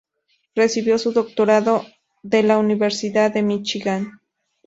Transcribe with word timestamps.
Recibió 0.55 0.97
su 0.97 1.11
doctorado 1.13 1.85
de 2.23 2.41
la 2.41 2.57
Universidad 2.57 3.31
de 3.31 3.43
Míchigan. 3.43 4.19